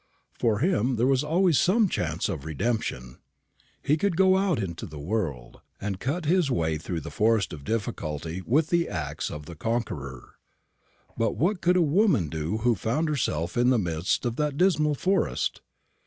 [0.33, 3.19] For him there was always some chance of redemption.
[3.83, 7.63] He could go out into the world, and cut his way through the forest of
[7.63, 10.39] difficulty with the axe of the conqueror.
[11.15, 14.95] But what could a woman do who found herself in the midst of that dismal
[14.95, 15.61] forest?